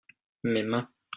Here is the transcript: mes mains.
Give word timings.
mes 0.43 0.63
mains. 0.63 0.87